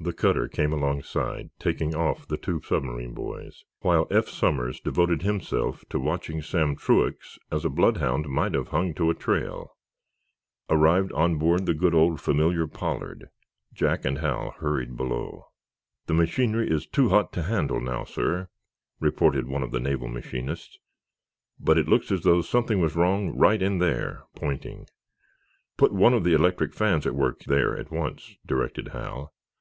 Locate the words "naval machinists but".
19.80-21.78